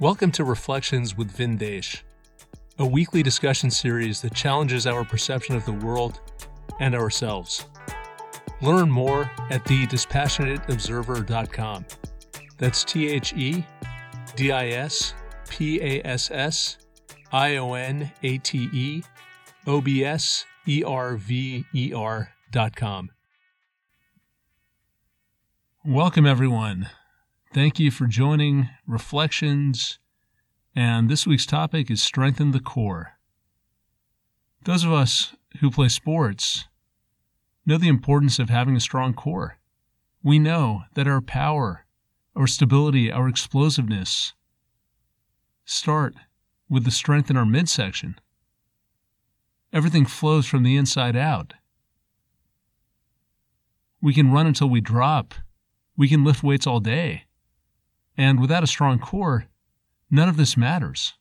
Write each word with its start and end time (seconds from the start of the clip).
Welcome 0.00 0.32
to 0.32 0.42
Reflections 0.42 1.16
with 1.16 1.32
Vindesh, 1.36 2.02
a 2.80 2.86
weekly 2.86 3.22
discussion 3.22 3.70
series 3.70 4.20
that 4.22 4.34
challenges 4.34 4.88
our 4.88 5.04
perception 5.04 5.54
of 5.54 5.64
the 5.64 5.72
world 5.72 6.20
and 6.80 6.96
ourselves. 6.96 7.64
Learn 8.60 8.90
more 8.90 9.30
at 9.50 9.62
thedispassionateobserver.com. 9.64 11.86
That's 12.58 12.82
T 12.82 13.08
H 13.08 13.34
E 13.34 13.64
D 14.34 14.50
I 14.50 14.70
S 14.70 15.14
P 15.48 15.80
A 15.80 16.04
S 16.04 16.28
S 16.32 16.78
I 17.30 17.58
O 17.58 17.74
N 17.74 18.10
A 18.24 18.38
T 18.38 18.68
E 18.72 19.04
O 19.68 19.80
B 19.80 20.04
S 20.04 20.44
E 20.66 20.82
R 20.82 21.14
V 21.14 21.64
E 21.72 21.92
R 21.94 22.30
dot 22.50 22.74
com. 22.74 23.12
Welcome, 25.84 26.26
everyone. 26.26 26.90
Thank 27.54 27.78
you 27.78 27.92
for 27.92 28.08
joining 28.08 28.68
Reflections. 28.84 30.00
And 30.74 31.08
this 31.08 31.24
week's 31.24 31.46
topic 31.46 31.88
is 31.88 32.02
Strengthen 32.02 32.50
the 32.50 32.58
Core. 32.58 33.12
Those 34.64 34.82
of 34.82 34.92
us 34.92 35.36
who 35.60 35.70
play 35.70 35.88
sports 35.88 36.64
know 37.64 37.78
the 37.78 37.86
importance 37.86 38.40
of 38.40 38.50
having 38.50 38.74
a 38.74 38.80
strong 38.80 39.14
core. 39.14 39.58
We 40.20 40.40
know 40.40 40.82
that 40.94 41.06
our 41.06 41.20
power, 41.20 41.86
our 42.34 42.48
stability, 42.48 43.12
our 43.12 43.28
explosiveness 43.28 44.32
start 45.64 46.16
with 46.68 46.84
the 46.84 46.90
strength 46.90 47.30
in 47.30 47.36
our 47.36 47.46
midsection. 47.46 48.18
Everything 49.72 50.06
flows 50.06 50.46
from 50.46 50.64
the 50.64 50.76
inside 50.76 51.14
out. 51.14 51.54
We 54.02 54.12
can 54.12 54.32
run 54.32 54.48
until 54.48 54.68
we 54.68 54.80
drop. 54.80 55.34
We 55.96 56.08
can 56.08 56.24
lift 56.24 56.42
weights 56.42 56.66
all 56.66 56.80
day. 56.80 57.26
And 58.16 58.40
without 58.40 58.62
a 58.62 58.68
strong 58.68 58.98
core, 58.98 59.46
none 60.10 60.28
of 60.28 60.36
this 60.36 60.56
matters. 60.56 61.14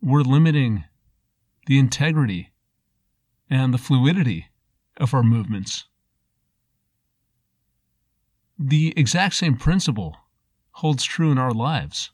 We're 0.00 0.22
limiting 0.22 0.84
the 1.66 1.78
integrity 1.78 2.52
and 3.50 3.74
the 3.74 3.78
fluidity 3.78 4.46
of 4.96 5.14
our 5.14 5.22
movements. 5.22 5.84
The 8.58 8.94
exact 8.96 9.34
same 9.34 9.56
principle 9.56 10.16
holds 10.72 11.04
true 11.04 11.32
in 11.32 11.38
our 11.38 11.52
lives. 11.52 12.10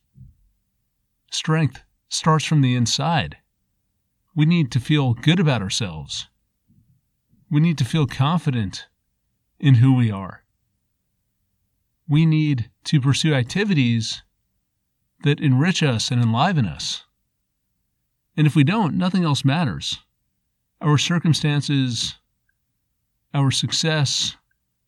Strength 1.30 1.82
starts 2.08 2.44
from 2.44 2.62
the 2.62 2.74
inside. 2.74 3.36
We 4.34 4.46
need 4.46 4.70
to 4.72 4.80
feel 4.80 5.14
good 5.14 5.38
about 5.38 5.62
ourselves. 5.62 6.28
We 7.50 7.60
need 7.60 7.78
to 7.78 7.84
feel 7.84 8.06
confident 8.06 8.86
in 9.58 9.74
who 9.74 9.94
we 9.94 10.10
are 10.10 10.44
we 12.10 12.26
need 12.26 12.68
to 12.82 13.00
pursue 13.00 13.32
activities 13.32 14.24
that 15.22 15.38
enrich 15.38 15.80
us 15.80 16.10
and 16.10 16.20
enliven 16.20 16.66
us. 16.66 17.04
And 18.36 18.48
if 18.48 18.56
we 18.56 18.64
don't, 18.64 18.98
nothing 18.98 19.22
else 19.22 19.44
matters. 19.44 20.00
Our 20.80 20.98
circumstances, 20.98 22.16
our 23.32 23.52
success, 23.52 24.36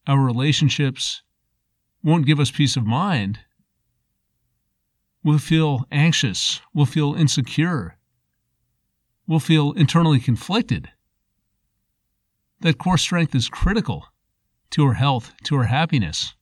our 0.08 0.18
relationships 0.18 1.22
won't 2.02 2.26
give 2.26 2.40
us 2.40 2.50
peace 2.50 2.76
of 2.76 2.84
mind. 2.84 3.38
We'll 5.22 5.38
feel 5.38 5.86
anxious. 5.92 6.60
We'll 6.74 6.86
feel 6.86 7.14
insecure. 7.14 7.98
We'll 9.28 9.38
feel 9.38 9.72
internally 9.72 10.18
conflicted. 10.18 10.88
That 12.62 12.78
core 12.78 12.98
strength 12.98 13.32
is 13.36 13.48
critical 13.48 14.06
to 14.70 14.84
our 14.86 14.94
health, 14.94 15.32
to 15.44 15.54
our 15.56 15.64
happiness. 15.64 16.34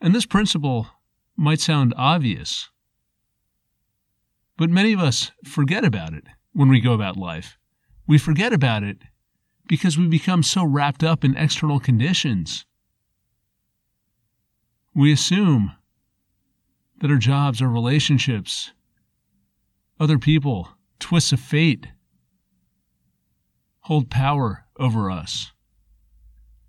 And 0.00 0.14
this 0.14 0.26
principle 0.26 0.86
might 1.36 1.60
sound 1.60 1.94
obvious, 1.96 2.70
but 4.56 4.70
many 4.70 4.92
of 4.92 5.00
us 5.00 5.30
forget 5.44 5.84
about 5.84 6.14
it 6.14 6.24
when 6.52 6.68
we 6.68 6.80
go 6.80 6.92
about 6.92 7.16
life. 7.16 7.58
We 8.06 8.18
forget 8.18 8.52
about 8.52 8.82
it 8.82 8.98
because 9.66 9.96
we 9.96 10.06
become 10.08 10.42
so 10.42 10.64
wrapped 10.64 11.04
up 11.04 11.24
in 11.24 11.36
external 11.36 11.80
conditions. 11.80 12.64
We 14.94 15.12
assume 15.12 15.72
that 17.00 17.10
our 17.10 17.16
jobs, 17.16 17.62
our 17.62 17.68
relationships, 17.68 18.72
other 19.98 20.18
people, 20.18 20.68
twists 20.98 21.32
of 21.32 21.40
fate 21.40 21.86
hold 23.80 24.10
power 24.10 24.66
over 24.78 25.10
us. 25.10 25.52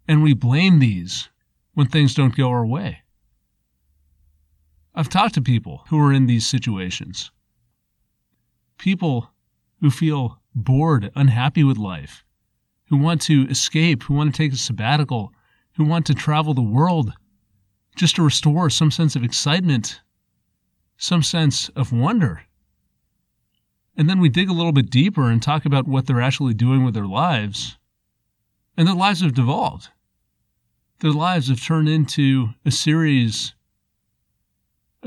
And 0.08 0.24
we 0.24 0.34
blame 0.34 0.80
these 0.80 1.30
when 1.74 1.88
things 1.88 2.14
don't 2.14 2.36
go 2.36 2.50
our 2.50 2.66
way. 2.66 3.00
I've 4.94 5.09
talked 5.09 5.35
to 5.35 5.41
people 5.41 5.84
who 5.90 6.00
are 6.00 6.12
in 6.12 6.25
these 6.25 6.46
situations. 6.46 7.31
People 8.78 9.31
who 9.79 9.90
feel 9.90 10.40
bored, 10.53 11.12
unhappy 11.16 11.63
with 11.63 11.78
life, 11.78 12.25
who 12.90 12.97
want 12.97 13.22
to 13.22 13.47
escape, 13.47 14.03
who 14.03 14.13
want 14.13 14.34
to 14.34 14.38
take 14.38 14.52
a 14.52 14.57
sabbatical, 14.57 15.31
who 15.75 15.85
want 15.85 16.06
to 16.07 16.13
travel 16.13 16.53
the 16.53 16.62
world 16.62 17.13
just 17.96 18.18
to 18.18 18.24
restore 18.24 18.69
some 18.69 18.91
sense 18.91 19.16
of 19.16 19.24
excitement, 19.24 20.02
some 20.97 21.23
sense 21.23 21.69
of 21.69 21.94
wonder. 21.94 22.44
And 23.96 24.09
then 24.09 24.19
we 24.19 24.29
dig 24.29 24.50
a 24.50 24.53
little 24.53 24.72
bit 24.72 24.90
deeper 24.90 25.29
and 25.29 25.41
talk 25.41 25.66
about 25.66 25.88
what 25.88 26.06
they're 26.06 26.22
actually 26.22 26.53
doing 26.53 26.84
with 26.84 26.94
their 26.94 27.08
lives. 27.08 27.78
And 28.75 28.88
their 28.88 28.96
lives 28.96 29.22
have 29.22 29.34
devolved. 29.34 29.90
Their 31.00 31.12
lives 31.12 31.47
have 31.50 31.63
turned 31.63 31.90
into 31.90 32.50
a 32.66 32.72
series 32.72 33.53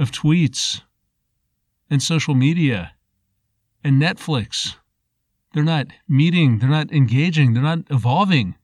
of 0.04 0.12
tweets 0.12 0.82
and 1.88 2.02
social 2.02 2.34
media 2.34 2.92
and 3.82 4.00
Netflix. 4.00 4.76
They're 5.54 5.64
not 5.64 5.86
meeting, 6.06 6.58
they're 6.58 6.68
not 6.68 6.92
engaging, 6.92 7.54
they're 7.54 7.62
not 7.62 7.84
evolving, 7.88 8.54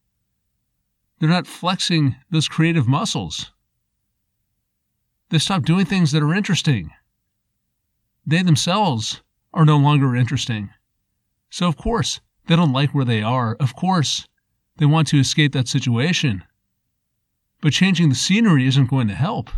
they're 1.19 1.31
not 1.31 1.47
flexing 1.47 2.17
those 2.31 2.47
creative 2.47 2.87
muscles. 2.87 3.53
They 5.31 5.39
stop 5.39 5.65
doing 5.65 5.87
things 5.87 6.13
that 6.13 6.23
are 6.23 6.35
interesting. 6.35 6.91
They 8.27 8.43
themselves 8.43 9.23
are 9.55 9.65
no 9.65 9.79
longer 9.79 10.15
interesting. 10.15 10.69
So, 11.49 11.69
of 11.69 11.79
course, 11.79 12.21
they 12.49 12.57
don't 12.57 12.73
like 12.73 12.91
where 12.91 13.07
they 13.07 13.23
are. 13.23 13.57
Of 13.61 13.75
course, 13.75 14.29
they 14.77 14.87
want 14.87 15.09
to 15.09 15.19
escape 15.19 15.53
that 15.53 15.69
situation. 15.69 16.45
But 17.63 17.73
changing 17.73 18.11
the 18.11 18.15
scenery 18.15 18.67
isn't 18.67 18.91
going 18.91 19.09
to 19.09 19.15
help. 19.15 19.49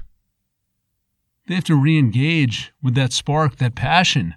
They 1.47 1.55
have 1.55 1.65
to 1.65 1.77
re 1.77 1.99
engage 1.99 2.73
with 2.83 2.95
that 2.95 3.13
spark, 3.13 3.57
that 3.57 3.75
passion 3.75 4.35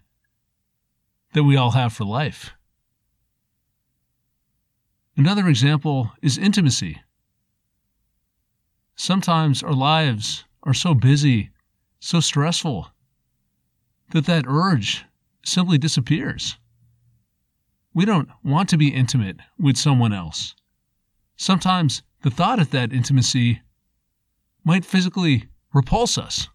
that 1.34 1.44
we 1.44 1.56
all 1.56 1.72
have 1.72 1.94
for 1.94 2.06
life. 2.06 2.52
Another 5.18 5.48
example 5.48 6.12
is 6.22 6.38
intimacy. 6.38 7.02
Sometimes 8.96 9.62
our 9.62 9.74
lives 9.74 10.46
are 10.64 10.74
so 10.74 10.94
busy, 10.94 11.52
so 12.00 12.20
stressful, 12.20 12.92
that 14.12 14.26
that 14.26 14.46
urge 14.48 15.06
simply 15.44 15.78
disappears. 15.78 16.58
We 17.94 18.06
don't 18.06 18.30
want 18.44 18.68
to 18.70 18.78
be 18.78 18.94
intimate 18.94 19.38
with 19.58 19.78
someone 19.78 20.12
else. 20.12 20.56
Sometimes 21.38 22.02
the 22.24 22.32
thought 22.32 22.60
of 22.60 22.72
that 22.72 22.92
intimacy 22.92 23.62
might 24.64 24.84
physically 24.84 25.48
repulse 25.74 26.18
us. 26.18 26.50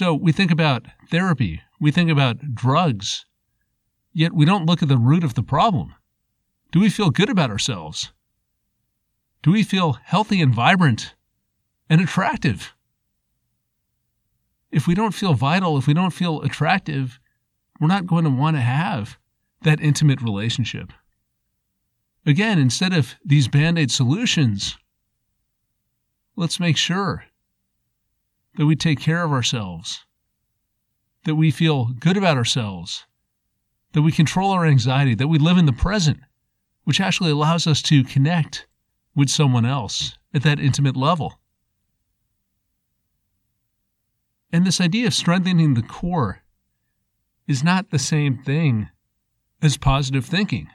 So 0.00 0.14
we 0.14 0.32
think 0.32 0.50
about 0.50 0.86
therapy, 1.10 1.60
we 1.78 1.90
think 1.90 2.08
about 2.08 2.54
drugs, 2.54 3.26
yet 4.14 4.32
we 4.32 4.46
don't 4.46 4.64
look 4.64 4.82
at 4.82 4.88
the 4.88 4.96
root 4.96 5.22
of 5.22 5.34
the 5.34 5.42
problem. 5.42 5.94
Do 6.72 6.80
we 6.80 6.88
feel 6.88 7.10
good 7.10 7.28
about 7.28 7.50
ourselves? 7.50 8.10
Do 9.42 9.50
we 9.50 9.62
feel 9.62 9.98
healthy 10.02 10.40
and 10.40 10.54
vibrant 10.54 11.14
and 11.90 12.00
attractive? 12.00 12.72
If 14.70 14.86
we 14.86 14.94
don't 14.94 15.12
feel 15.12 15.34
vital, 15.34 15.76
if 15.76 15.86
we 15.86 15.92
don't 15.92 16.14
feel 16.14 16.40
attractive, 16.40 17.20
we're 17.78 17.86
not 17.86 18.06
going 18.06 18.24
to 18.24 18.30
want 18.30 18.56
to 18.56 18.62
have 18.62 19.18
that 19.64 19.82
intimate 19.82 20.22
relationship. 20.22 20.94
Again, 22.24 22.58
instead 22.58 22.94
of 22.94 23.16
these 23.22 23.48
band 23.48 23.78
aid 23.78 23.90
solutions, 23.90 24.78
let's 26.36 26.58
make 26.58 26.78
sure 26.78 27.26
that 28.56 28.66
we 28.66 28.76
take 28.76 29.00
care 29.00 29.24
of 29.24 29.32
ourselves, 29.32 30.04
that 31.24 31.34
we 31.34 31.50
feel 31.50 31.86
good 31.98 32.16
about 32.16 32.36
ourselves, 32.36 33.06
that 33.92 34.02
we 34.02 34.12
control 34.12 34.50
our 34.50 34.66
anxiety, 34.66 35.14
that 35.14 35.28
we 35.28 35.38
live 35.38 35.58
in 35.58 35.66
the 35.66 35.72
present, 35.72 36.18
which 36.84 37.00
actually 37.00 37.30
allows 37.30 37.66
us 37.66 37.82
to 37.82 38.04
connect 38.04 38.66
with 39.14 39.28
someone 39.28 39.66
else 39.66 40.18
at 40.32 40.42
that 40.42 40.60
intimate 40.60 40.96
level. 40.96 41.40
And 44.52 44.66
this 44.66 44.80
idea 44.80 45.06
of 45.06 45.14
strengthening 45.14 45.74
the 45.74 45.82
core 45.82 46.42
is 47.46 47.62
not 47.62 47.90
the 47.90 47.98
same 47.98 48.38
thing 48.42 48.88
as 49.62 49.76
positive 49.76 50.24
thinking. 50.24 50.68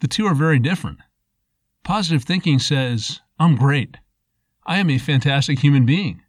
The 0.00 0.08
two 0.08 0.26
are 0.26 0.34
very 0.34 0.58
different. 0.58 0.98
Positive 1.82 2.24
thinking 2.24 2.58
says, 2.58 3.20
I'm 3.38 3.56
great. 3.56 3.96
I 4.66 4.78
am 4.78 4.90
a 4.90 4.98
fantastic 4.98 5.60
human 5.60 5.86
being. 5.86 6.22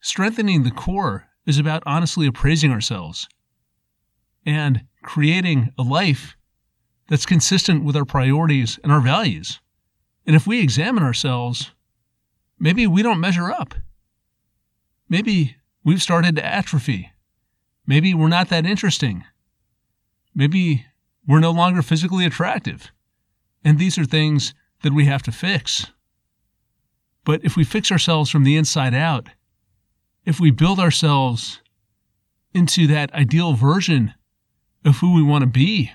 Strengthening 0.00 0.62
the 0.62 0.70
core 0.70 1.28
is 1.46 1.58
about 1.58 1.82
honestly 1.86 2.26
appraising 2.26 2.70
ourselves 2.70 3.28
and 4.46 4.82
creating 5.02 5.72
a 5.78 5.82
life 5.82 6.36
that's 7.08 7.26
consistent 7.26 7.84
with 7.84 7.96
our 7.96 8.04
priorities 8.04 8.78
and 8.82 8.92
our 8.92 9.00
values. 9.00 9.60
And 10.26 10.36
if 10.36 10.46
we 10.46 10.60
examine 10.60 11.02
ourselves, 11.02 11.72
maybe 12.58 12.86
we 12.86 13.02
don't 13.02 13.20
measure 13.20 13.50
up. 13.50 13.74
Maybe 15.08 15.56
we've 15.84 16.02
started 16.02 16.36
to 16.36 16.44
atrophy. 16.44 17.10
Maybe 17.86 18.12
we're 18.12 18.28
not 18.28 18.50
that 18.50 18.66
interesting. 18.66 19.24
Maybe 20.34 20.84
we're 21.26 21.40
no 21.40 21.50
longer 21.50 21.82
physically 21.82 22.26
attractive. 22.26 22.92
And 23.64 23.78
these 23.78 23.98
are 23.98 24.04
things 24.04 24.54
that 24.82 24.92
we 24.92 25.06
have 25.06 25.22
to 25.24 25.32
fix. 25.32 25.86
But 27.24 27.44
if 27.44 27.56
we 27.56 27.64
fix 27.64 27.90
ourselves 27.90 28.30
from 28.30 28.44
the 28.44 28.56
inside 28.56 28.94
out, 28.94 29.30
if 30.28 30.38
we 30.38 30.50
build 30.50 30.78
ourselves 30.78 31.62
into 32.52 32.86
that 32.86 33.10
ideal 33.14 33.54
version 33.54 34.12
of 34.84 34.98
who 34.98 35.14
we 35.14 35.22
want 35.22 35.40
to 35.40 35.46
be, 35.46 35.90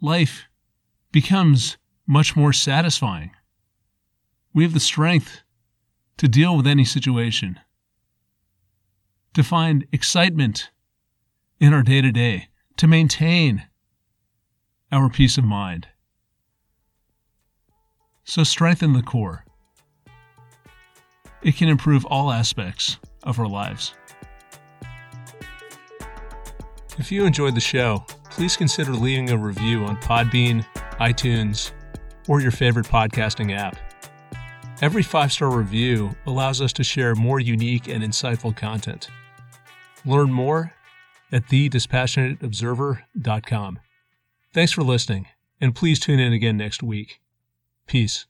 life 0.00 0.46
becomes 1.12 1.76
much 2.06 2.34
more 2.34 2.50
satisfying. 2.50 3.30
We 4.54 4.64
have 4.64 4.72
the 4.72 4.80
strength 4.80 5.42
to 6.16 6.28
deal 6.28 6.56
with 6.56 6.66
any 6.66 6.86
situation, 6.86 7.60
to 9.34 9.44
find 9.44 9.86
excitement 9.92 10.70
in 11.60 11.74
our 11.74 11.82
day 11.82 12.00
to 12.00 12.10
day, 12.10 12.48
to 12.78 12.86
maintain 12.86 13.68
our 14.90 15.10
peace 15.10 15.36
of 15.36 15.44
mind. 15.44 15.88
So 18.24 18.44
strengthen 18.44 18.94
the 18.94 19.02
core. 19.02 19.44
It 21.42 21.56
can 21.56 21.68
improve 21.68 22.04
all 22.06 22.32
aspects 22.32 22.98
of 23.22 23.38
our 23.38 23.48
lives. 23.48 23.94
If 26.98 27.12
you 27.12 27.24
enjoyed 27.24 27.54
the 27.54 27.60
show, 27.60 28.04
please 28.30 28.56
consider 28.56 28.92
leaving 28.92 29.30
a 29.30 29.36
review 29.36 29.84
on 29.84 29.96
Podbean, 29.98 30.66
iTunes, 31.00 31.70
or 32.26 32.40
your 32.40 32.50
favorite 32.50 32.86
podcasting 32.86 33.56
app. 33.56 33.76
Every 34.80 35.02
five 35.02 35.32
star 35.32 35.50
review 35.50 36.14
allows 36.26 36.60
us 36.60 36.72
to 36.74 36.84
share 36.84 37.16
more 37.16 37.40
unique 37.40 37.88
and 37.88 38.04
insightful 38.04 38.56
content. 38.56 39.08
Learn 40.04 40.32
more 40.32 40.72
at 41.32 41.48
thedispassionateobserver.com. 41.48 43.78
Thanks 44.54 44.72
for 44.72 44.82
listening, 44.82 45.26
and 45.60 45.74
please 45.74 45.98
tune 45.98 46.20
in 46.20 46.32
again 46.32 46.56
next 46.56 46.82
week. 46.82 47.20
Peace. 47.86 48.27